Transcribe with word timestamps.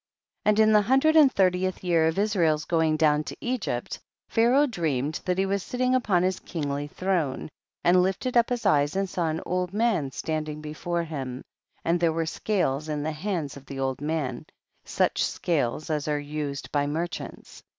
1 0.45 0.53
1. 0.53 0.53
And 0.55 0.59
in 0.59 0.73
the 0.73 0.81
hundred 0.81 1.15
and 1.15 1.31
thir 1.31 1.51
tieth 1.51 1.83
year 1.83 2.07
of 2.07 2.17
Israel's 2.17 2.65
going 2.65 2.97
down 2.97 3.23
to 3.23 3.37
Egypt, 3.39 3.99
Pharaoh 4.29 4.65
dreamed 4.65 5.21
that 5.25 5.37
he 5.37 5.45
was 5.45 5.61
sitting 5.61 5.93
upon 5.93 6.23
his 6.23 6.39
kingly 6.39 6.87
throne, 6.87 7.49
and 7.83 8.01
lifted 8.01 8.35
up 8.35 8.49
his 8.49 8.65
eyes 8.65 8.95
and 8.95 9.07
saw 9.07 9.29
an 9.29 9.41
old 9.45 9.73
man 9.75 10.09
standing 10.11 10.59
before 10.59 11.03
him, 11.03 11.43
and 11.85 11.99
there 11.99 12.11
were 12.13 12.25
scales 12.25 12.89
in 12.89 13.03
the 13.03 13.11
hands 13.11 13.55
of 13.55 13.67
the 13.67 13.79
old 13.79 14.01
man, 14.01 14.47
such 14.83 15.23
scales 15.23 15.91
as 15.91 16.07
ai'e 16.07 16.25
used 16.27 16.71
by 16.71 16.87
mer 16.87 17.05
chants. 17.05 17.61